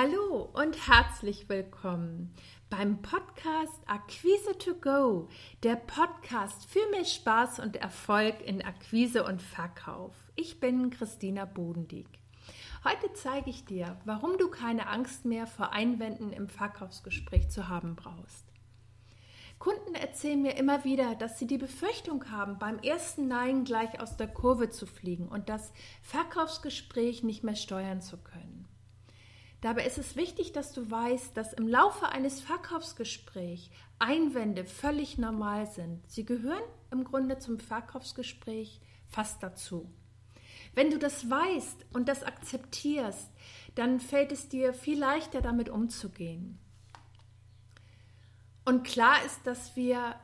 Hallo 0.00 0.48
und 0.52 0.76
herzlich 0.86 1.48
willkommen 1.48 2.32
beim 2.70 3.02
Podcast 3.02 3.80
Akquise 3.88 4.56
to 4.56 4.74
Go, 4.74 5.28
der 5.64 5.74
Podcast 5.74 6.66
für 6.66 6.88
mehr 6.92 7.04
Spaß 7.04 7.58
und 7.58 7.74
Erfolg 7.74 8.40
in 8.46 8.64
Akquise 8.64 9.24
und 9.24 9.42
Verkauf. 9.42 10.14
Ich 10.36 10.60
bin 10.60 10.90
Christina 10.90 11.46
Bodendieck. 11.46 12.06
Heute 12.84 13.12
zeige 13.14 13.50
ich 13.50 13.64
dir, 13.64 14.00
warum 14.04 14.38
du 14.38 14.48
keine 14.48 14.86
Angst 14.86 15.24
mehr 15.24 15.48
vor 15.48 15.72
Einwänden 15.72 16.32
im 16.32 16.48
Verkaufsgespräch 16.48 17.48
zu 17.48 17.66
haben 17.66 17.96
brauchst. 17.96 18.46
Kunden 19.58 19.96
erzählen 19.96 20.40
mir 20.40 20.56
immer 20.56 20.84
wieder, 20.84 21.16
dass 21.16 21.40
sie 21.40 21.48
die 21.48 21.58
Befürchtung 21.58 22.30
haben, 22.30 22.60
beim 22.60 22.78
ersten 22.78 23.26
Nein 23.26 23.64
gleich 23.64 24.00
aus 24.00 24.16
der 24.16 24.28
Kurve 24.28 24.70
zu 24.70 24.86
fliegen 24.86 25.26
und 25.26 25.48
das 25.48 25.72
Verkaufsgespräch 26.02 27.24
nicht 27.24 27.42
mehr 27.42 27.56
steuern 27.56 28.00
zu 28.00 28.16
können. 28.16 28.57
Dabei 29.60 29.84
ist 29.86 29.98
es 29.98 30.14
wichtig, 30.14 30.52
dass 30.52 30.72
du 30.72 30.88
weißt, 30.88 31.36
dass 31.36 31.52
im 31.52 31.66
Laufe 31.66 32.08
eines 32.08 32.40
Verkaufsgesprächs 32.40 33.70
Einwände 33.98 34.64
völlig 34.64 35.18
normal 35.18 35.66
sind. 35.66 36.08
Sie 36.08 36.24
gehören 36.24 36.62
im 36.92 37.02
Grunde 37.02 37.38
zum 37.38 37.58
Verkaufsgespräch 37.58 38.80
fast 39.08 39.42
dazu. 39.42 39.90
Wenn 40.74 40.90
du 40.90 40.98
das 40.98 41.28
weißt 41.28 41.86
und 41.92 42.08
das 42.08 42.22
akzeptierst, 42.22 43.30
dann 43.74 43.98
fällt 43.98 44.30
es 44.30 44.48
dir 44.48 44.72
viel 44.72 44.98
leichter, 44.98 45.40
damit 45.40 45.68
umzugehen. 45.68 46.58
Und 48.64 48.84
klar 48.84 49.24
ist, 49.24 49.44
dass 49.44 49.74
wir, 49.76 50.14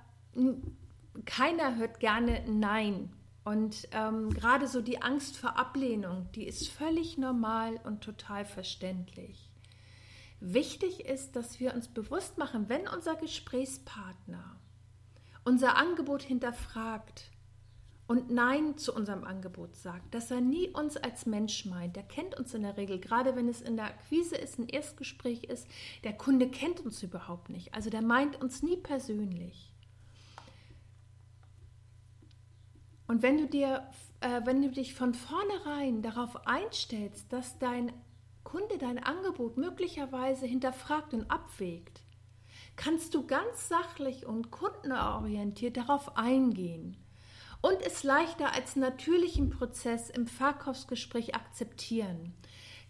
keiner 1.25 1.77
hört 1.77 1.99
gerne 1.99 2.45
Nein. 2.47 3.11
Und 3.45 3.89
ähm, 3.93 4.31
gerade 4.31 4.67
so 4.67 4.81
die 4.81 5.03
Angst 5.03 5.37
vor 5.37 5.59
Ablehnung, 5.59 6.29
die 6.35 6.47
ist 6.47 6.69
völlig 6.69 7.19
normal 7.19 7.79
und 7.85 8.03
total 8.03 8.47
verständlich. 8.47 9.51
Wichtig 10.41 11.05
ist, 11.07 11.37
dass 11.37 11.61
wir 11.61 11.75
uns 11.75 11.89
bewusst 11.89 12.39
machen, 12.39 12.69
wenn 12.69 12.89
unser 12.89 13.17
Gesprächspartner 13.17 14.59
unser 15.45 15.77
Angebot 15.77 16.23
hinterfragt 16.23 17.31
und 18.07 18.31
Nein 18.31 18.77
zu 18.77 18.95
unserem 18.95 19.25
Angebot 19.25 19.77
sagt, 19.77 20.15
dass 20.15 20.31
er 20.31 20.41
nie 20.41 20.69
uns 20.69 20.97
als 20.97 21.27
Mensch 21.27 21.65
meint. 21.67 21.97
Der 21.97 22.03
kennt 22.03 22.35
uns 22.39 22.55
in 22.55 22.63
der 22.63 22.77
Regel, 22.77 22.99
gerade 22.99 23.37
wenn 23.37 23.49
es 23.49 23.61
in 23.61 23.77
der 23.77 23.87
Akquise 23.87 24.37
ist, 24.37 24.59
ein 24.59 24.69
Erstgespräch 24.69 25.45
ist, 25.45 25.67
der 26.03 26.15
Kunde 26.15 26.49
kennt 26.49 26.81
uns 26.81 27.03
überhaupt 27.03 27.51
nicht. 27.51 27.75
Also 27.75 27.91
der 27.91 28.03
meint 28.03 28.41
uns 28.41 28.63
nie 28.63 28.77
persönlich. 28.77 29.74
Und 33.07 33.23
wenn 33.23 33.39
du 33.39 33.47
dir, 33.47 33.87
äh, 34.21 34.41
wenn 34.45 34.63
du 34.63 34.71
dich 34.71 34.95
von 34.95 35.15
vornherein 35.15 36.03
darauf 36.03 36.47
einstellst, 36.47 37.33
dass 37.33 37.59
dein 37.59 37.93
Kunde 38.43 38.79
dein 38.79 39.03
Angebot 39.03 39.57
möglicherweise 39.57 40.47
hinterfragt 40.47 41.13
und 41.13 41.31
abwägt, 41.31 42.03
kannst 42.77 43.15
du 43.15 43.27
ganz 43.27 43.69
sachlich 43.69 44.27
und 44.27 44.51
kundenorientiert 44.51 45.77
darauf 45.77 46.17
eingehen 46.17 46.97
und 47.61 47.81
es 47.81 48.03
leichter 48.03 48.53
als 48.53 48.77
natürlichen 48.77 49.51
Prozess 49.51 50.11
im 50.11 50.27
Verkaufsgespräch 50.27 51.35
akzeptieren. 51.35 52.35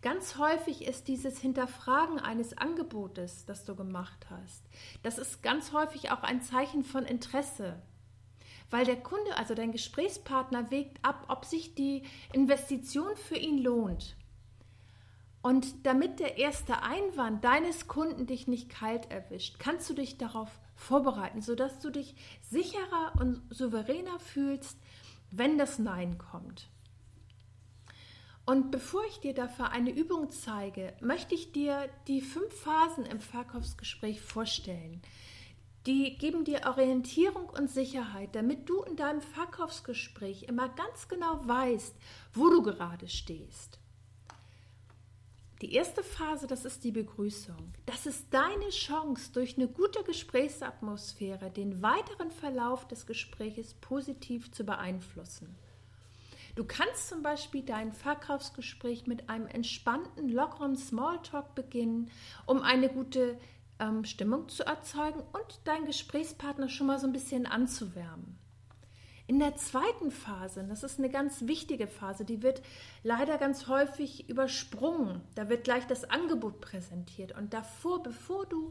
Ganz 0.03 0.37
häufig 0.37 0.85
ist 0.87 1.09
dieses 1.09 1.39
Hinterfragen 1.39 2.19
eines 2.19 2.59
Angebotes, 2.59 3.47
das 3.47 3.65
du 3.65 3.75
gemacht 3.75 4.27
hast, 4.29 4.65
das 5.03 5.19
ist 5.19 5.42
ganz 5.42 5.73
häufig 5.73 6.11
auch 6.11 6.23
ein 6.23 6.42
Zeichen 6.42 6.85
von 6.85 7.05
Interesse 7.05 7.81
weil 8.70 8.84
der 8.84 8.97
Kunde, 8.97 9.37
also 9.37 9.55
dein 9.55 9.73
Gesprächspartner, 9.73 10.70
wägt 10.70 11.05
ab, 11.05 11.27
ob 11.29 11.45
sich 11.45 11.75
die 11.75 12.03
Investition 12.33 13.17
für 13.17 13.37
ihn 13.37 13.59
lohnt. 13.59 14.17
Und 15.42 15.86
damit 15.86 16.20
der 16.20 16.39
erste 16.39 16.83
Einwand 16.83 17.45
deines 17.45 17.86
Kunden 17.86 18.27
dich 18.27 18.48
nicht 18.48 18.70
kalt 18.70 19.11
erwischt, 19.11 19.58
kannst 19.58 19.91
du 19.91 19.95
dich 19.95 20.17
darauf 20.17 20.48
vorbereiten, 20.75 21.42
sodass 21.42 21.80
du 21.80 21.91
dich 21.91 22.14
sicherer 22.41 23.13
und 23.20 23.42
souveräner 23.51 24.19
fühlst, 24.19 24.79
wenn 25.31 25.58
das 25.58 25.79
Nein 25.79 26.19
kommt. 26.19 26.69
Und 28.46 28.70
bevor 28.70 29.05
ich 29.07 29.20
dir 29.20 29.35
dafür 29.35 29.70
eine 29.70 29.91
Übung 29.91 30.31
zeige, 30.31 30.95
möchte 31.01 31.35
ich 31.35 31.52
dir 31.52 31.89
die 32.08 32.20
fünf 32.20 32.52
Phasen 32.61 33.07
im 33.07 33.20
Verkaufsgespräch 33.20 34.20
vorstellen, 34.20 35.01
die 35.86 36.17
geben 36.17 36.45
dir 36.45 36.62
Orientierung 36.67 37.48
und 37.50 37.70
Sicherheit, 37.70 38.34
damit 38.34 38.68
du 38.68 38.83
in 38.83 38.96
deinem 38.96 39.20
Verkaufsgespräch 39.20 40.45
immer 40.45 40.68
ganz 40.70 41.08
genau 41.08 41.40
weißt, 41.46 41.95
wo 42.33 42.48
du 42.48 42.62
gerade 42.62 43.08
stehst. 43.08 43.78
Die 45.61 45.72
erste 45.74 46.02
Phase, 46.02 46.46
das 46.46 46.64
ist 46.64 46.84
die 46.84 46.90
Begrüßung. 46.90 47.74
Das 47.86 48.06
ist 48.06 48.27
deine 48.33 48.70
Chance, 48.70 49.33
durch 49.33 49.56
eine 49.56 49.68
gute 49.68 50.02
Gesprächsatmosphäre 50.05 51.50
den 51.50 51.80
weiteren 51.80 52.30
Verlauf 52.30 52.89
des 52.89 53.06
Gesprächs 53.06 53.74
positiv 53.74 54.52
zu 54.52 54.64
beeinflussen. 54.64 55.55
Du 56.55 56.64
kannst 56.64 57.08
zum 57.08 57.22
Beispiel 57.22 57.62
dein 57.62 57.92
Verkaufsgespräch 57.92 59.06
mit 59.06 59.28
einem 59.28 59.48
entspannten, 59.48 60.28
lockeren 60.28 60.77
Smalltalk 60.77 61.55
beginnen, 61.55 62.11
um 62.46 62.62
eine 62.62 62.89
gute 62.89 63.39
ähm, 63.79 64.05
Stimmung 64.05 64.48
zu 64.48 64.64
erzeugen 64.64 65.20
und 65.20 65.61
deinen 65.64 65.86
Gesprächspartner 65.86 66.68
schon 66.68 66.86
mal 66.86 66.98
so 66.98 67.07
ein 67.07 67.12
bisschen 67.12 67.46
anzuwärmen. 67.46 68.39
In 69.27 69.39
der 69.39 69.57
zweiten 69.57 70.11
Phase, 70.11 70.64
das 70.68 70.83
ist 70.83 70.98
eine 70.98 71.08
ganz 71.08 71.46
wichtige 71.46 71.86
Phase, 71.86 72.27
die 72.27 72.42
wird 72.42 72.61
leider 73.02 73.39
ganz 73.39 73.68
häufig 73.68 74.29
übersprungen. 74.29 75.23
Da 75.34 75.48
wird 75.48 75.64
gleich 75.64 75.86
das 75.86 76.05
Angebot 76.05 76.61
präsentiert. 76.61 77.34
Und 77.34 77.55
davor, 77.55 78.02
bevor 78.02 78.45
du 78.45 78.70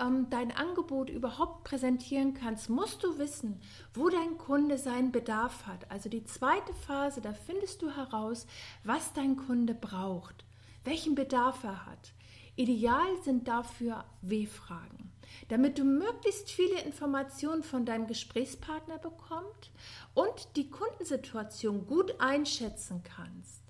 ähm, 0.00 0.26
dein 0.28 0.50
Angebot 0.50 1.08
überhaupt 1.08 1.62
präsentieren 1.62 2.34
kannst, 2.34 2.68
musst 2.68 3.04
du 3.04 3.16
wissen, 3.18 3.60
wo 3.94 4.08
dein 4.08 4.38
Kunde 4.38 4.76
seinen 4.76 5.12
Bedarf 5.12 5.68
hat. 5.68 5.88
Also 5.88 6.08
die 6.08 6.24
zweite 6.24 6.74
Phase, 6.84 7.20
da 7.20 7.32
findest 7.32 7.80
du 7.80 7.94
heraus, 7.94 8.48
was 8.82 9.12
dein 9.12 9.36
Kunde 9.36 9.74
braucht, 9.74 10.44
welchen 10.82 11.14
Bedarf 11.14 11.62
er 11.62 11.86
hat. 11.86 12.12
Ideal 12.54 13.16
sind 13.22 13.48
dafür 13.48 14.04
W-Fragen, 14.20 15.10
damit 15.48 15.78
du 15.78 15.84
möglichst 15.84 16.50
viele 16.50 16.80
Informationen 16.82 17.62
von 17.62 17.86
deinem 17.86 18.06
Gesprächspartner 18.06 18.98
bekommst 18.98 19.70
und 20.12 20.48
die 20.56 20.68
Kundensituation 20.68 21.86
gut 21.86 22.14
einschätzen 22.20 23.02
kannst. 23.02 23.62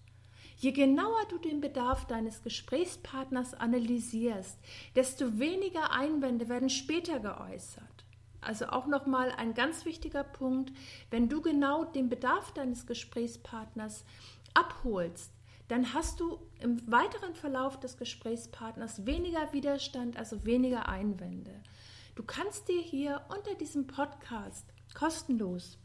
Je 0.56 0.72
genauer 0.72 1.24
du 1.28 1.38
den 1.38 1.60
Bedarf 1.60 2.06
deines 2.06 2.42
Gesprächspartners 2.42 3.54
analysierst, 3.54 4.58
desto 4.96 5.38
weniger 5.38 5.92
Einwände 5.92 6.48
werden 6.48 6.70
später 6.70 7.20
geäußert. 7.20 7.82
Also 8.40 8.66
auch 8.66 8.86
nochmal 8.86 9.30
ein 9.36 9.54
ganz 9.54 9.84
wichtiger 9.84 10.24
Punkt, 10.24 10.72
wenn 11.10 11.28
du 11.28 11.40
genau 11.40 11.84
den 11.84 12.08
Bedarf 12.08 12.52
deines 12.52 12.86
Gesprächspartners 12.86 14.04
abholst, 14.54 15.30
dann 15.72 15.94
hast 15.94 16.20
du 16.20 16.38
im 16.60 16.80
weiteren 16.92 17.34
Verlauf 17.34 17.80
des 17.80 17.96
Gesprächspartners 17.96 19.06
weniger 19.06 19.54
Widerstand, 19.54 20.18
also 20.18 20.44
weniger 20.44 20.86
Einwände. 20.86 21.62
Du 22.14 22.22
kannst 22.22 22.68
dir 22.68 22.82
hier 22.82 23.22
unter 23.34 23.54
diesem 23.54 23.86
Podcast 23.86 24.66
kostenlos 24.94 25.78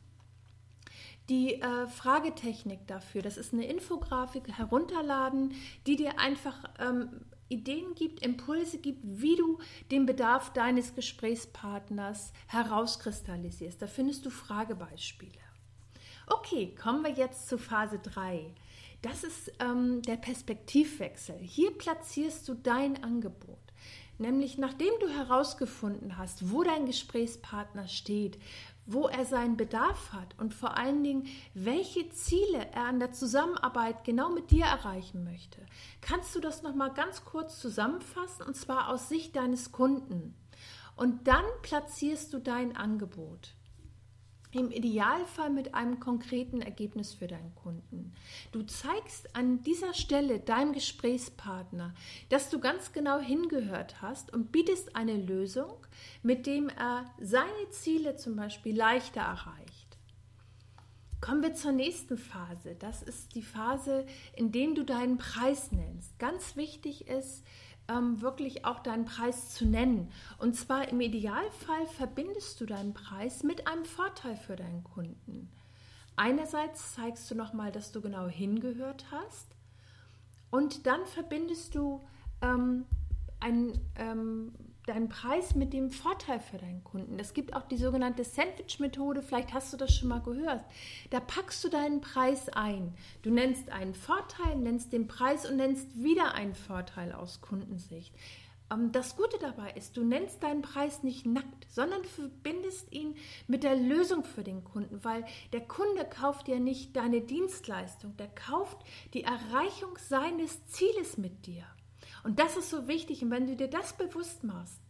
die 1.30 1.62
äh, 1.62 1.88
Fragetechnik 1.88 2.88
dafür, 2.88 3.22
das 3.22 3.38
ist 3.38 3.54
eine 3.54 3.66
Infografik, 3.66 4.48
herunterladen, 4.58 5.54
die 5.86 5.98
dir 5.98 6.20
einfach 6.20 6.64
ähm, 6.80 7.22
Ideen 7.50 7.96
gibt, 7.96 8.26
Impulse 8.26 8.80
gibt, 8.80 9.00
wie 9.04 9.36
du 9.36 9.60
den 9.92 10.06
Bedarf 10.06 10.54
deines 10.54 10.96
Gesprächspartners 10.96 12.34
herauskristallisierst. 12.48 13.82
Da 13.82 13.88
findest 13.88 14.26
du 14.26 14.30
Fragebeispiele. 14.30 15.40
Okay, 16.28 16.76
kommen 16.76 17.04
wir 17.04 17.12
jetzt 17.12 17.48
zu 17.48 17.58
Phase 17.58 18.00
3. 18.00 18.54
Das 19.02 19.24
ist 19.24 19.52
ähm, 19.60 20.02
der 20.02 20.18
Perspektivwechsel. 20.18 21.38
Hier 21.40 21.72
platzierst 21.72 22.48
du 22.48 22.56
dein 22.56 23.04
Angebot. 23.04 23.58
Nämlich 24.20 24.58
nachdem 24.58 24.92
du 25.00 25.08
herausgefunden 25.10 26.18
hast, 26.18 26.52
wo 26.52 26.64
dein 26.64 26.88
Gesprächspartner 26.88 27.88
steht, 27.88 28.40
wo 28.88 29.08
er 29.08 29.26
seinen 29.26 29.58
Bedarf 29.58 30.14
hat 30.14 30.34
und 30.40 30.54
vor 30.54 30.78
allen 30.78 31.04
Dingen, 31.04 31.28
welche 31.54 32.10
Ziele 32.10 32.72
er 32.74 32.86
an 32.86 33.00
der 33.00 33.12
Zusammenarbeit 33.12 34.04
genau 34.04 34.32
mit 34.32 34.50
dir 34.50 34.66
erreichen 34.66 35.24
möchte, 35.24 35.64
kannst 36.02 36.34
du 36.36 36.40
das 36.40 36.64
nochmal 36.64 36.94
ganz 36.94 37.26
kurz 37.26 37.60
zusammenfassen 37.60 38.44
und 38.44 38.56
zwar 38.56 38.90
aus 38.90 39.10
Sicht 39.10 39.36
deines 39.36 39.72
Kunden. 39.72 40.34
Und 40.96 41.28
dann 41.28 41.46
platzierst 41.62 42.34
du 42.34 42.40
dein 42.40 42.76
Angebot. 42.76 43.54
Im 44.52 44.72
Idealfall 44.72 45.50
mit 45.50 45.76
einem 45.76 46.00
konkreten 46.00 46.62
Ergebnis 46.62 47.14
für 47.14 47.28
deinen 47.28 47.54
Kunden. 47.56 48.14
Du 48.54 48.64
zeigst 48.64 49.36
an 49.36 49.62
dieser 49.64 49.94
Stelle 49.94 50.40
deinem 50.40 50.72
Gesprächspartner, 50.72 51.94
dass 52.30 52.50
du 52.50 52.60
ganz 52.60 52.94
genau 52.94 53.20
hingehört 53.20 54.02
hast 54.02 54.32
und 54.34 54.54
bietest 54.54 54.96
eine 54.96 55.18
Lösung, 55.18 55.86
mit 56.24 56.46
dem 56.46 56.70
er 56.70 57.14
seine 57.20 57.70
Ziele 57.72 58.16
zum 58.16 58.38
Beispiel 58.38 58.76
leichter 58.76 59.22
erreicht. 59.22 59.88
Kommen 61.20 61.42
wir 61.42 61.56
zur 61.56 61.72
nächsten 61.72 62.18
Phase. 62.18 62.76
Das 62.76 63.02
ist 63.02 63.34
die 63.34 63.42
Phase, 63.42 64.06
in 64.36 64.52
der 64.52 64.74
du 64.76 64.86
deinen 64.86 65.18
Preis 65.18 65.72
nennst. 65.72 66.18
Ganz 66.20 66.56
wichtig 66.56 67.08
ist, 67.08 67.44
ähm, 67.88 68.22
wirklich 68.22 68.66
auch 68.66 68.80
deinen 68.80 69.06
Preis 69.06 69.54
zu 69.54 69.66
nennen. 69.66 70.12
Und 70.38 70.56
zwar 70.56 70.90
im 70.90 71.02
Idealfall 71.02 71.88
verbindest 71.88 72.60
du 72.62 72.66
deinen 72.66 72.94
Preis 72.94 73.44
mit 73.44 73.68
einem 73.68 73.86
Vorteil 73.86 74.36
für 74.36 74.56
deinen 74.56 74.84
Kunden. 74.84 75.50
Einerseits 76.16 76.96
zeigst 76.96 77.30
du 77.30 77.36
nochmal, 77.36 77.72
dass 77.72 77.92
du 77.92 78.02
genau 78.02 78.28
hingehört 78.28 79.06
hast 79.12 79.56
und 80.50 80.88
dann 80.88 81.06
verbindest 81.06 81.76
du 81.76 82.04
ähm, 82.42 82.86
ein, 83.40 83.80
ähm, 83.96 84.54
deinen 84.88 85.10
Preis 85.10 85.56
mit 85.56 85.74
dem 85.74 85.90
Vorteil 85.90 86.40
für 86.40 86.58
deinen 86.58 86.84
Kunden. 86.84 87.20
Es 87.20 87.34
gibt 87.34 87.56
auch 87.56 87.68
die 87.68 87.78
sogenannte 87.78 88.24
Sandwich-Methode, 88.24 89.22
vielleicht 89.22 89.54
hast 89.54 89.74
du 89.74 89.78
das 89.78 89.96
schon 89.96 90.10
mal 90.10 90.22
gehört. 90.22 90.64
Da 91.10 91.20
packst 91.20 91.64
du 91.64 91.70
deinen 91.70 92.02
Preis 92.02 92.50
ein. 92.50 92.94
Du 93.22 93.30
nennst 93.30 93.70
einen 93.70 93.94
Vorteil, 93.94 94.58
nennst 94.58 94.94
den 94.94 95.08
Preis 95.08 95.50
und 95.50 95.58
nennst 95.58 96.02
wieder 96.02 96.34
einen 96.34 96.56
Vorteil 96.56 97.12
aus 97.12 97.42
Kundensicht. 97.42 98.14
Ähm, 98.72 98.92
das 98.92 99.16
Gute 99.16 99.38
dabei 99.40 99.72
ist, 99.72 99.98
du 99.98 100.04
nennst 100.04 100.44
deinen 100.44 100.62
Preis 100.62 101.04
nicht 101.04 101.26
nackt, 101.26 101.68
sondern 101.70 102.04
verbindest 102.04 102.92
ihn 102.92 103.16
mit 103.48 103.64
der 103.64 103.76
Lösung 103.76 104.24
für 104.24 104.44
den 104.44 104.64
Kunden, 104.64 105.04
weil 105.04 105.26
der 105.54 105.62
Kunde 105.62 106.06
kauft 106.06 106.48
ja 106.48 106.60
nicht 106.60 106.96
deine 106.96 107.22
Dienstleistung, 107.22 108.16
der 108.18 108.28
kauft 108.28 108.78
die 109.14 109.24
Erreichung 109.24 109.98
seines 109.98 110.66
Zieles 110.68 111.18
mit 111.18 111.46
dir. 111.46 111.66
Und 112.28 112.40
das 112.40 112.58
ist 112.58 112.70
so 112.70 112.90
wichtig. 112.90 113.24
Und 113.24 113.32
wenn 113.32 113.48
du 113.48 113.56
dir 113.56 113.70
das 113.70 113.94
bewusst 113.94 114.44
machst, 114.44 114.82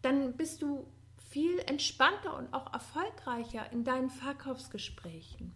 dann 0.00 0.38
bist 0.38 0.62
du 0.62 0.90
viel 1.28 1.58
entspannter 1.66 2.34
und 2.34 2.54
auch 2.54 2.72
erfolgreicher 2.72 3.70
in 3.72 3.84
deinen 3.84 4.08
Verkaufsgesprächen. 4.08 5.54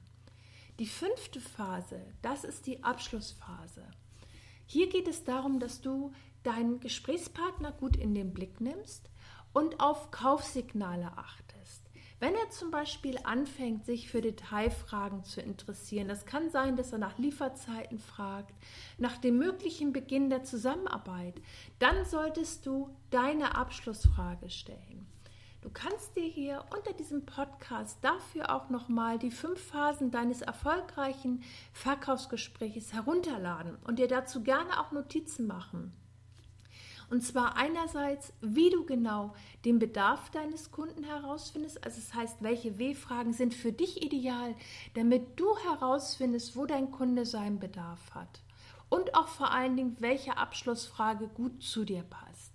Die 0.78 0.86
fünfte 0.86 1.40
Phase, 1.40 2.02
das 2.20 2.44
ist 2.44 2.66
die 2.66 2.84
Abschlussphase. 2.84 3.82
Hier 4.66 4.90
geht 4.90 5.08
es 5.08 5.24
darum, 5.24 5.58
dass 5.58 5.80
du 5.80 6.12
deinen 6.42 6.80
Gesprächspartner 6.80 7.72
gut 7.72 7.96
in 7.96 8.14
den 8.14 8.34
Blick 8.34 8.60
nimmst 8.60 9.08
und 9.54 9.80
auf 9.80 10.10
Kaufsignale 10.10 11.16
achtest. 11.16 11.55
Wenn 12.18 12.34
er 12.34 12.48
zum 12.48 12.70
Beispiel 12.70 13.18
anfängt, 13.24 13.84
sich 13.84 14.08
für 14.08 14.22
Detailfragen 14.22 15.24
zu 15.24 15.42
interessieren, 15.42 16.08
das 16.08 16.24
kann 16.24 16.50
sein, 16.50 16.74
dass 16.74 16.92
er 16.92 16.98
nach 16.98 17.18
Lieferzeiten 17.18 17.98
fragt, 17.98 18.54
nach 18.96 19.18
dem 19.18 19.36
möglichen 19.36 19.92
Beginn 19.92 20.30
der 20.30 20.42
Zusammenarbeit, 20.42 21.34
dann 21.78 22.06
solltest 22.06 22.64
du 22.64 22.88
deine 23.10 23.54
Abschlussfrage 23.54 24.48
stellen. 24.48 25.06
Du 25.60 25.68
kannst 25.70 26.16
dir 26.16 26.24
hier 26.24 26.64
unter 26.74 26.94
diesem 26.94 27.26
Podcast 27.26 27.98
dafür 28.00 28.54
auch 28.54 28.70
nochmal 28.70 29.18
die 29.18 29.32
fünf 29.32 29.60
Phasen 29.60 30.10
deines 30.10 30.40
erfolgreichen 30.40 31.42
Verkaufsgesprächs 31.72 32.94
herunterladen 32.94 33.76
und 33.84 33.98
dir 33.98 34.08
dazu 34.08 34.42
gerne 34.42 34.80
auch 34.80 34.92
Notizen 34.92 35.46
machen. 35.46 35.92
Und 37.08 37.22
zwar 37.22 37.56
einerseits, 37.56 38.32
wie 38.40 38.70
du 38.70 38.84
genau 38.84 39.32
den 39.64 39.78
Bedarf 39.78 40.30
deines 40.30 40.72
Kunden 40.72 41.04
herausfindest. 41.04 41.84
Also 41.84 42.00
das 42.00 42.14
heißt, 42.14 42.42
welche 42.42 42.78
W-Fragen 42.78 43.32
sind 43.32 43.54
für 43.54 43.72
dich 43.72 44.02
ideal, 44.02 44.54
damit 44.94 45.38
du 45.38 45.56
herausfindest, 45.58 46.56
wo 46.56 46.66
dein 46.66 46.90
Kunde 46.90 47.24
seinen 47.24 47.60
Bedarf 47.60 48.14
hat. 48.14 48.40
Und 48.88 49.14
auch 49.14 49.28
vor 49.28 49.52
allen 49.52 49.76
Dingen, 49.76 49.96
welche 50.00 50.36
Abschlussfrage 50.36 51.28
gut 51.28 51.62
zu 51.62 51.84
dir 51.84 52.02
passt. 52.02 52.52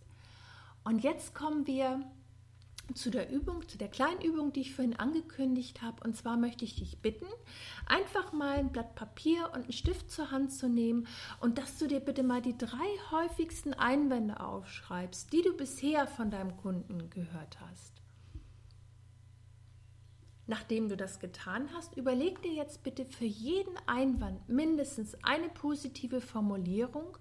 Und 0.83 1.03
jetzt 1.03 1.33
kommen 1.35 1.67
wir 1.67 2.01
zu 2.93 3.09
der 3.09 3.31
Übung, 3.31 3.67
zu 3.67 3.77
der 3.77 3.87
kleinen 3.87 4.21
Übung, 4.21 4.53
die 4.53 4.61
ich 4.61 4.75
vorhin 4.75 4.95
angekündigt 4.95 5.81
habe. 5.81 6.03
Und 6.03 6.15
zwar 6.15 6.37
möchte 6.37 6.65
ich 6.65 6.75
dich 6.75 6.99
bitten, 6.99 7.27
einfach 7.85 8.33
mal 8.33 8.57
ein 8.57 8.71
Blatt 8.71 8.95
Papier 8.95 9.45
und 9.53 9.63
einen 9.63 9.71
Stift 9.71 10.11
zur 10.11 10.31
Hand 10.31 10.51
zu 10.51 10.67
nehmen 10.67 11.07
und 11.39 11.57
dass 11.57 11.77
du 11.77 11.87
dir 11.87 11.99
bitte 11.99 12.23
mal 12.23 12.41
die 12.41 12.57
drei 12.57 12.89
häufigsten 13.11 13.73
Einwände 13.73 14.39
aufschreibst, 14.39 15.31
die 15.31 15.41
du 15.41 15.55
bisher 15.55 16.07
von 16.07 16.31
deinem 16.31 16.57
Kunden 16.57 17.09
gehört 17.09 17.59
hast. 17.61 18.01
Nachdem 20.47 20.89
du 20.89 20.97
das 20.97 21.19
getan 21.19 21.69
hast, 21.73 21.95
überleg 21.95 22.41
dir 22.41 22.51
jetzt 22.51 22.83
bitte 22.83 23.05
für 23.05 23.25
jeden 23.25 23.73
Einwand 23.85 24.49
mindestens 24.49 25.15
eine 25.23 25.47
positive 25.47 26.19
Formulierung 26.19 27.17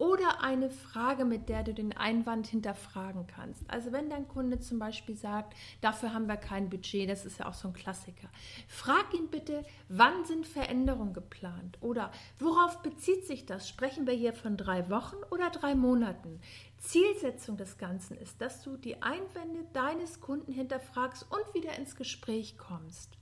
oder 0.00 0.42
eine 0.42 0.70
Frage, 0.70 1.26
mit 1.26 1.50
der 1.50 1.62
du 1.62 1.74
den 1.74 1.94
Einwand 1.94 2.46
hinterfragen 2.46 3.26
kannst. 3.26 3.62
Also 3.68 3.92
wenn 3.92 4.08
dein 4.08 4.26
Kunde 4.26 4.58
zum 4.58 4.78
Beispiel 4.78 5.14
sagt, 5.14 5.54
dafür 5.82 6.14
haben 6.14 6.26
wir 6.26 6.38
kein 6.38 6.70
Budget, 6.70 7.08
das 7.08 7.26
ist 7.26 7.38
ja 7.38 7.46
auch 7.46 7.54
so 7.54 7.68
ein 7.68 7.74
Klassiker. 7.74 8.30
Frag 8.66 9.12
ihn 9.12 9.28
bitte, 9.28 9.62
wann 9.88 10.24
sind 10.24 10.46
Veränderungen 10.46 11.12
geplant 11.12 11.76
oder 11.82 12.10
worauf 12.38 12.80
bezieht 12.82 13.26
sich 13.26 13.44
das? 13.44 13.68
Sprechen 13.68 14.06
wir 14.06 14.14
hier 14.14 14.32
von 14.32 14.56
drei 14.56 14.88
Wochen 14.88 15.16
oder 15.30 15.50
drei 15.50 15.74
Monaten? 15.74 16.40
Zielsetzung 16.78 17.58
des 17.58 17.76
Ganzen 17.76 18.16
ist, 18.16 18.40
dass 18.40 18.62
du 18.62 18.78
die 18.78 19.02
Einwände 19.02 19.66
deines 19.74 20.22
Kunden 20.22 20.50
hinterfragst 20.50 21.26
und 21.30 21.54
wieder 21.54 21.76
ins 21.76 21.94
Gespräch 21.94 22.56
kommst. 22.56 23.19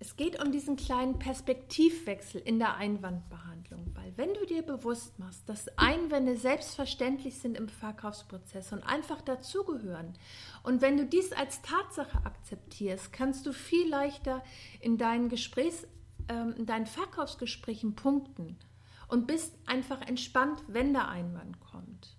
Es 0.00 0.14
geht 0.14 0.40
um 0.42 0.52
diesen 0.52 0.76
kleinen 0.76 1.18
Perspektivwechsel 1.18 2.40
in 2.40 2.60
der 2.60 2.76
Einwandbehandlung, 2.76 3.90
weil 3.94 4.12
wenn 4.16 4.32
du 4.32 4.46
dir 4.46 4.62
bewusst 4.62 5.18
machst, 5.18 5.48
dass 5.48 5.66
Einwände 5.76 6.36
selbstverständlich 6.36 7.38
sind 7.38 7.56
im 7.56 7.68
Verkaufsprozess 7.68 8.72
und 8.72 8.84
einfach 8.84 9.20
dazugehören 9.20 10.14
und 10.62 10.82
wenn 10.82 10.96
du 10.96 11.04
dies 11.04 11.32
als 11.32 11.62
Tatsache 11.62 12.24
akzeptierst, 12.24 13.12
kannst 13.12 13.44
du 13.44 13.52
viel 13.52 13.88
leichter 13.88 14.44
in 14.80 14.98
deinen 14.98 15.28
Gesprächs, 15.28 15.84
äh, 16.28 16.50
in 16.56 16.66
deinen 16.66 16.86
Verkaufsgesprächen 16.86 17.96
punkten 17.96 18.56
und 19.08 19.26
bist 19.26 19.58
einfach 19.66 20.00
entspannt, 20.02 20.62
wenn 20.68 20.92
der 20.92 21.08
Einwand 21.08 21.58
kommt. 21.58 22.16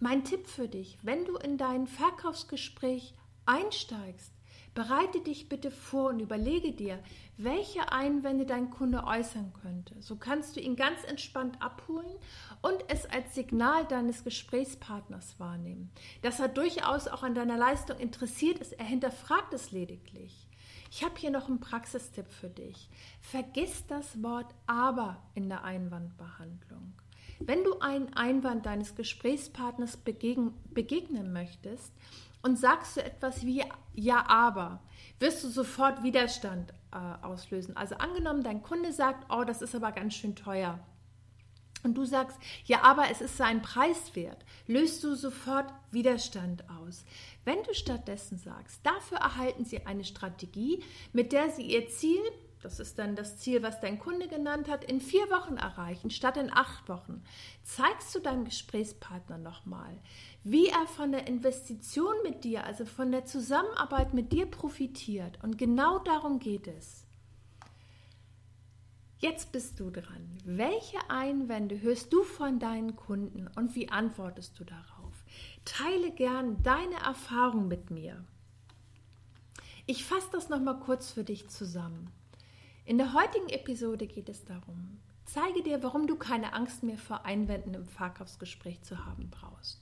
Mein 0.00 0.24
Tipp 0.24 0.48
für 0.48 0.66
dich, 0.66 0.98
wenn 1.02 1.24
du 1.24 1.36
in 1.36 1.58
dein 1.58 1.86
Verkaufsgespräch 1.86 3.14
einsteigst, 3.46 4.32
Bereite 4.78 5.20
dich 5.20 5.48
bitte 5.48 5.72
vor 5.72 6.10
und 6.10 6.20
überlege 6.20 6.70
dir, 6.70 7.00
welche 7.36 7.90
Einwände 7.90 8.46
dein 8.46 8.70
Kunde 8.70 9.02
äußern 9.02 9.52
könnte. 9.60 10.00
So 10.00 10.14
kannst 10.14 10.54
du 10.54 10.60
ihn 10.60 10.76
ganz 10.76 11.02
entspannt 11.02 11.60
abholen 11.60 12.06
und 12.62 12.84
es 12.86 13.04
als 13.04 13.34
Signal 13.34 13.86
deines 13.86 14.22
Gesprächspartners 14.22 15.40
wahrnehmen, 15.40 15.90
dass 16.22 16.38
er 16.38 16.46
durchaus 16.46 17.08
auch 17.08 17.24
an 17.24 17.34
deiner 17.34 17.56
Leistung 17.56 17.98
interessiert 17.98 18.60
ist. 18.60 18.72
Er 18.74 18.84
hinterfragt 18.84 19.52
es 19.52 19.72
lediglich. 19.72 20.46
Ich 20.92 21.02
habe 21.02 21.18
hier 21.18 21.32
noch 21.32 21.48
einen 21.48 21.58
Praxistipp 21.58 22.30
für 22.30 22.48
dich. 22.48 22.88
Vergiss 23.20 23.84
das 23.88 24.22
Wort 24.22 24.54
aber 24.68 25.20
in 25.34 25.48
der 25.48 25.64
Einwandbehandlung. 25.64 26.92
Wenn 27.40 27.62
du 27.64 27.78
einen 27.80 28.14
Einwand 28.14 28.66
deines 28.66 28.94
Gesprächspartners 28.94 29.96
begegnen 29.96 31.32
möchtest, 31.32 31.92
und 32.42 32.58
sagst 32.58 32.96
du 32.96 33.04
etwas 33.04 33.44
wie 33.44 33.64
ja, 33.94 34.24
aber, 34.28 34.80
wirst 35.18 35.42
du 35.42 35.48
sofort 35.48 36.02
Widerstand 36.02 36.72
äh, 36.92 37.24
auslösen. 37.24 37.76
Also 37.76 37.96
angenommen, 37.96 38.42
dein 38.42 38.62
Kunde 38.62 38.92
sagt, 38.92 39.26
oh, 39.30 39.44
das 39.44 39.62
ist 39.62 39.74
aber 39.74 39.92
ganz 39.92 40.14
schön 40.14 40.36
teuer. 40.36 40.78
Und 41.84 41.94
du 41.94 42.04
sagst, 42.04 42.38
ja, 42.64 42.82
aber 42.82 43.10
es 43.10 43.20
ist 43.20 43.36
seinen 43.36 43.62
Preis 43.62 44.14
wert, 44.16 44.44
löst 44.66 45.04
du 45.04 45.14
sofort 45.14 45.72
Widerstand 45.92 46.64
aus. 46.68 47.04
Wenn 47.44 47.62
du 47.62 47.72
stattdessen 47.72 48.36
sagst, 48.36 48.84
dafür 48.84 49.18
erhalten 49.18 49.64
sie 49.64 49.86
eine 49.86 50.04
Strategie, 50.04 50.82
mit 51.12 51.32
der 51.32 51.50
sie 51.50 51.62
ihr 51.62 51.88
Ziel 51.88 52.20
das 52.62 52.80
ist 52.80 52.98
dann 52.98 53.14
das 53.14 53.38
Ziel, 53.38 53.62
was 53.62 53.80
dein 53.80 53.98
Kunde 53.98 54.26
genannt 54.28 54.68
hat, 54.68 54.84
in 54.84 55.00
vier 55.00 55.30
Wochen 55.30 55.56
erreichen, 55.56 56.10
statt 56.10 56.36
in 56.36 56.52
acht 56.52 56.88
Wochen, 56.88 57.22
zeigst 57.62 58.14
du 58.14 58.20
deinem 58.20 58.44
Gesprächspartner 58.44 59.38
nochmal, 59.38 59.96
wie 60.42 60.68
er 60.68 60.86
von 60.86 61.12
der 61.12 61.28
Investition 61.28 62.14
mit 62.24 62.44
dir, 62.44 62.64
also 62.64 62.84
von 62.84 63.12
der 63.12 63.24
Zusammenarbeit 63.24 64.12
mit 64.14 64.32
dir 64.32 64.46
profitiert. 64.46 65.38
Und 65.42 65.56
genau 65.56 66.00
darum 66.00 66.38
geht 66.40 66.66
es. 66.66 67.04
Jetzt 69.20 69.50
bist 69.50 69.80
du 69.80 69.90
dran. 69.90 70.38
Welche 70.44 70.98
Einwände 71.08 71.80
hörst 71.80 72.12
du 72.12 72.22
von 72.22 72.60
deinen 72.60 72.94
Kunden 72.94 73.48
und 73.56 73.74
wie 73.74 73.88
antwortest 73.88 74.58
du 74.60 74.64
darauf? 74.64 75.24
Teile 75.64 76.12
gern 76.12 76.62
deine 76.62 76.94
Erfahrung 77.04 77.66
mit 77.66 77.90
mir. 77.90 78.24
Ich 79.86 80.04
fasse 80.04 80.28
das 80.32 80.48
nochmal 80.48 80.78
kurz 80.78 81.10
für 81.10 81.24
dich 81.24 81.48
zusammen. 81.48 82.12
In 82.88 82.96
der 82.96 83.12
heutigen 83.12 83.50
Episode 83.50 84.06
geht 84.06 84.30
es 84.30 84.46
darum, 84.46 84.98
zeige 85.26 85.62
dir, 85.62 85.82
warum 85.82 86.06
du 86.06 86.16
keine 86.16 86.54
Angst 86.54 86.82
mehr 86.82 86.96
vor 86.96 87.26
Einwänden 87.26 87.74
im 87.74 87.84
Verkaufsgespräch 87.84 88.80
zu 88.80 89.04
haben 89.04 89.28
brauchst. 89.28 89.78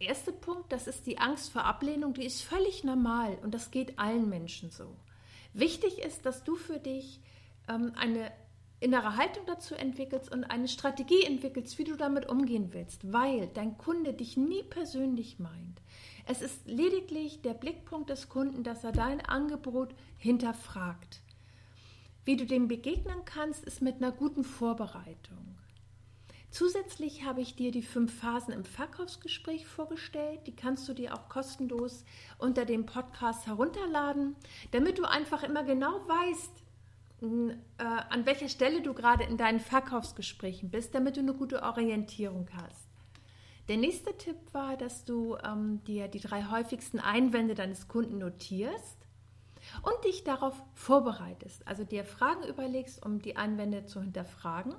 Erster 0.00 0.32
Punkt, 0.32 0.72
das 0.72 0.88
ist 0.88 1.06
die 1.06 1.18
Angst 1.18 1.52
vor 1.52 1.62
Ablehnung, 1.62 2.12
die 2.12 2.24
ist 2.24 2.42
völlig 2.42 2.82
normal 2.82 3.38
und 3.44 3.54
das 3.54 3.70
geht 3.70 4.00
allen 4.00 4.28
Menschen 4.28 4.72
so. 4.72 4.96
Wichtig 5.52 6.00
ist, 6.00 6.26
dass 6.26 6.42
du 6.42 6.56
für 6.56 6.80
dich 6.80 7.20
ähm, 7.68 7.92
eine 7.94 8.32
innere 8.80 9.16
Haltung 9.16 9.44
dazu 9.46 9.76
entwickelst 9.76 10.32
und 10.32 10.42
eine 10.42 10.66
Strategie 10.66 11.22
entwickelst, 11.22 11.78
wie 11.78 11.84
du 11.84 11.94
damit 11.94 12.28
umgehen 12.28 12.70
willst, 12.72 13.12
weil 13.12 13.46
dein 13.46 13.78
Kunde 13.78 14.12
dich 14.12 14.36
nie 14.36 14.64
persönlich 14.64 15.38
meint. 15.38 15.80
Es 16.26 16.42
ist 16.42 16.66
lediglich 16.66 17.42
der 17.42 17.54
Blickpunkt 17.54 18.10
des 18.10 18.28
Kunden, 18.28 18.64
dass 18.64 18.82
er 18.82 18.90
dein 18.90 19.20
Angebot 19.20 19.94
hinterfragt. 20.18 21.22
Wie 22.24 22.36
du 22.36 22.44
dem 22.44 22.68
begegnen 22.68 23.24
kannst, 23.24 23.64
ist 23.64 23.80
mit 23.80 23.96
einer 23.96 24.12
guten 24.12 24.44
Vorbereitung. 24.44 25.56
Zusätzlich 26.50 27.24
habe 27.24 27.40
ich 27.40 27.54
dir 27.54 27.70
die 27.70 27.82
fünf 27.82 28.12
Phasen 28.12 28.52
im 28.52 28.64
Verkaufsgespräch 28.64 29.66
vorgestellt. 29.66 30.40
Die 30.46 30.56
kannst 30.56 30.88
du 30.88 30.94
dir 30.94 31.14
auch 31.14 31.28
kostenlos 31.28 32.04
unter 32.38 32.64
dem 32.64 32.86
Podcast 32.86 33.46
herunterladen, 33.46 34.34
damit 34.72 34.98
du 34.98 35.04
einfach 35.04 35.44
immer 35.44 35.62
genau 35.62 36.00
weißt, 36.08 36.52
äh, 37.22 37.84
an 37.84 38.26
welcher 38.26 38.48
Stelle 38.48 38.82
du 38.82 38.94
gerade 38.94 39.24
in 39.24 39.36
deinen 39.36 39.60
Verkaufsgesprächen 39.60 40.70
bist, 40.70 40.94
damit 40.94 41.16
du 41.16 41.20
eine 41.20 41.34
gute 41.34 41.62
Orientierung 41.62 42.48
hast. 42.52 42.88
Der 43.68 43.76
nächste 43.76 44.16
Tipp 44.18 44.36
war, 44.52 44.76
dass 44.76 45.04
du 45.04 45.36
ähm, 45.44 45.84
dir 45.84 46.08
die 46.08 46.18
drei 46.18 46.44
häufigsten 46.44 46.98
Einwände 46.98 47.54
deines 47.54 47.86
Kunden 47.86 48.18
notierst 48.18 48.99
und 49.82 50.04
dich 50.04 50.24
darauf 50.24 50.54
vorbereitest. 50.74 51.66
Also 51.66 51.84
dir 51.84 52.04
Fragen 52.04 52.44
überlegst, 52.44 53.04
um 53.04 53.20
die 53.20 53.36
Einwände 53.36 53.86
zu 53.86 54.00
hinterfragen 54.00 54.74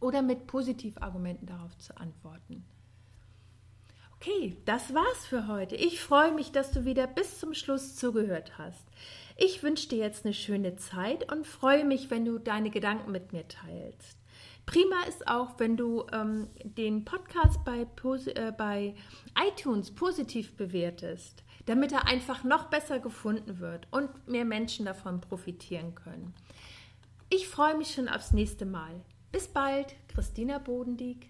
oder 0.00 0.22
mit 0.22 0.46
Positivargumenten 0.46 1.46
darauf 1.46 1.76
zu 1.78 1.96
antworten. 1.96 2.64
Okay, 4.20 4.56
das 4.64 4.94
war's 4.94 5.26
für 5.26 5.46
heute. 5.46 5.76
Ich 5.76 6.00
freue 6.00 6.32
mich, 6.32 6.50
dass 6.50 6.72
du 6.72 6.84
wieder 6.84 7.06
bis 7.06 7.38
zum 7.38 7.54
Schluss 7.54 7.94
zugehört 7.94 8.58
hast. 8.58 8.84
Ich 9.36 9.62
wünsche 9.62 9.88
dir 9.88 9.98
jetzt 9.98 10.24
eine 10.24 10.34
schöne 10.34 10.74
Zeit 10.74 11.30
und 11.30 11.46
freue 11.46 11.84
mich, 11.84 12.10
wenn 12.10 12.24
du 12.24 12.38
deine 12.38 12.70
Gedanken 12.70 13.12
mit 13.12 13.32
mir 13.32 13.46
teilst. 13.46 14.18
Prima 14.66 15.04
ist 15.08 15.28
auch, 15.28 15.58
wenn 15.58 15.76
du 15.76 16.04
ähm, 16.12 16.48
den 16.62 17.04
Podcast 17.04 17.64
bei, 17.64 17.86
äh, 18.34 18.52
bei 18.52 18.94
iTunes 19.48 19.92
positiv 19.92 20.56
bewertest, 20.56 21.44
damit 21.68 21.92
er 21.92 22.06
einfach 22.06 22.44
noch 22.44 22.70
besser 22.70 22.98
gefunden 22.98 23.58
wird 23.58 23.86
und 23.90 24.26
mehr 24.26 24.46
Menschen 24.46 24.86
davon 24.86 25.20
profitieren 25.20 25.94
können. 25.94 26.34
Ich 27.28 27.46
freue 27.46 27.76
mich 27.76 27.92
schon 27.92 28.08
aufs 28.08 28.32
nächste 28.32 28.64
Mal. 28.64 29.02
Bis 29.32 29.48
bald, 29.48 29.94
Christina 30.08 30.58
Bodendieck. 30.58 31.28